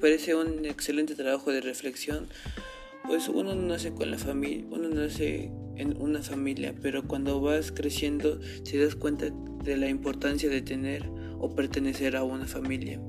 [0.00, 2.28] parece un excelente trabajo de reflexión,
[3.06, 7.72] pues uno no nace con la familia, uno nace en una familia, pero cuando vas
[7.72, 9.26] creciendo te das cuenta
[9.64, 13.00] de la importancia de tener o pertenecer a una familia.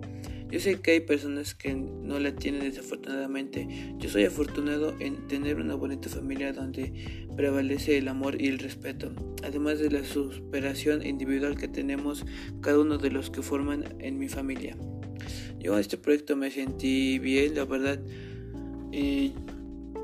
[0.49, 3.67] Yo sé que hay personas que no la tienen desafortunadamente.
[3.97, 9.11] Yo soy afortunado en tener una bonita familia donde prevalece el amor y el respeto,
[9.43, 12.23] además de la superación individual que tenemos
[12.61, 14.77] cada uno de los que forman en mi familia.
[15.63, 17.99] Yo en este proyecto me sentí bien, la verdad.
[18.91, 19.33] Y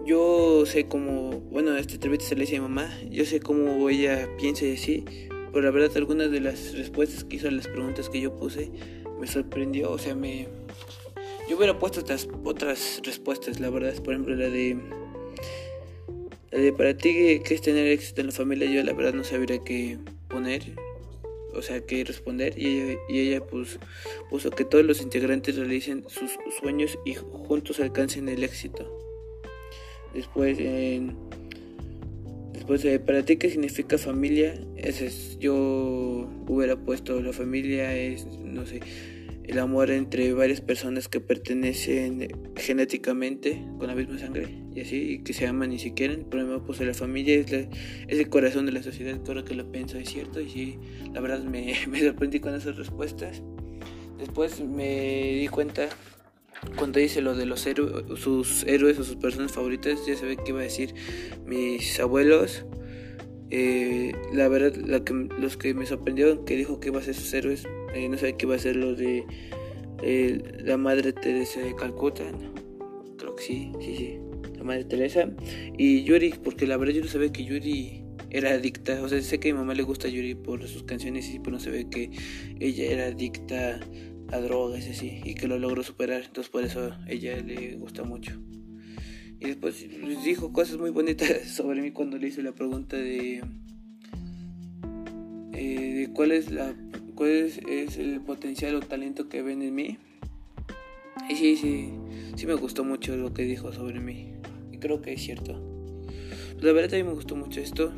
[0.06, 3.90] yo sé cómo, bueno, este entrevista se le dice a mi mamá, yo sé cómo
[3.90, 5.04] ella piensa y así,
[5.52, 8.72] pero la verdad algunas de las respuestas que hizo a las preguntas que yo puse
[9.20, 10.48] me sorprendió, o sea, me...
[11.50, 14.78] Yo hubiera puesto otras, otras respuestas, la verdad, por ejemplo, la de...
[16.52, 19.24] La de para ti que es tener éxito en la familia, yo la verdad no
[19.24, 20.64] sabría qué poner,
[21.54, 23.80] o sea, qué responder, y ella, y ella pues,
[24.30, 28.88] puso que todos los integrantes realicen sus sueños y juntos alcancen el éxito.
[30.14, 31.16] Después, en
[32.70, 34.54] pues para ti, ¿qué significa familia?
[34.76, 38.80] Ese es, yo hubiera puesto la familia es, no sé,
[39.50, 45.24] el amor entre varias personas que pertenecen genéticamente con la misma sangre y así, y
[45.24, 46.28] que se aman y se quieren.
[46.30, 47.68] Pero me puse la familia es, es,
[48.08, 50.40] el corazón de la sociedad, creo que lo pienso, es cierto.
[50.40, 50.80] Y sí,
[51.14, 53.42] la verdad me, me sorprendí con esas respuestas.
[54.20, 55.90] Después me di cuenta
[56.76, 60.50] cuando dice lo de los héroes, sus héroes o sus personas favoritas, ya sabía que
[60.52, 60.94] iba a decir
[61.48, 62.66] mis abuelos.
[63.52, 67.66] Eh, la verdad, los que me sorprendieron que dijo que iba a ser sus héroes,
[67.94, 69.26] eh, no sabía que iba a ser lo de
[70.04, 72.24] eh, la madre Teresa de Calcuta.
[73.18, 74.20] Creo que sí, sí, sí,
[74.58, 75.30] la madre Teresa.
[75.78, 79.02] Y Yuri, porque la verdad yo no sabía que Yuri era adicta.
[79.02, 81.52] O sea, sé que a mi mamá le gusta Yuri por sus canciones, y pero
[81.52, 82.12] no se ve que
[82.60, 83.80] ella era adicta
[84.32, 88.04] a drogas y así, y que lo logró superar, entonces por eso ella le gusta
[88.04, 88.40] mucho.
[89.40, 89.86] Y después
[90.24, 93.42] dijo cosas muy bonitas sobre mí cuando le hice la pregunta de,
[95.54, 96.74] eh, de cuál es la
[97.20, 99.98] cuál es, el potencial o talento que ven en mí.
[101.30, 101.90] Y sí, sí,
[102.38, 104.32] sí me gustó mucho lo que dijo sobre mí.
[104.72, 105.62] Y creo que es cierto.
[106.62, 107.94] La verdad mí me gustó mucho esto,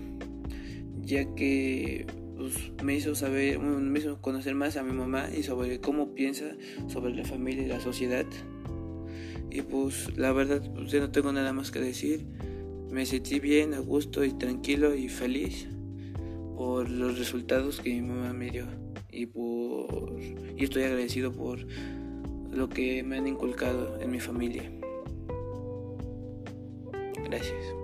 [1.04, 5.80] ya que pues, me hizo saber, me hizo conocer más a mi mamá y sobre
[5.80, 6.56] cómo piensa
[6.88, 8.26] sobre la familia y la sociedad.
[9.52, 12.26] Y pues la verdad, pues, ya no tengo nada más que decir.
[12.90, 15.68] Me sentí bien, a gusto y tranquilo y feliz
[16.58, 18.66] por los resultados que mi mamá me dio.
[19.12, 20.18] Y, por,
[20.58, 21.60] y estoy agradecido por
[22.52, 24.72] lo que me han inculcado en mi familia.
[27.24, 27.81] Gracias.